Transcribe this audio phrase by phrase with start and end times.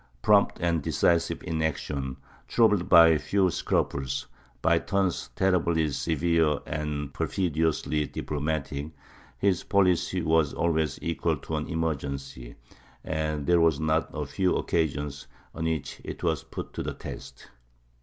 [0.23, 2.17] Prompt and decisive in action,
[2.47, 4.25] troubled by few scruples,
[4.59, 8.89] by turns terribly severe and perfidiously diplomatic,
[9.37, 12.55] his policy was always equal to an emergency;
[13.03, 17.51] and there were not a few occasions on which it was put to the test.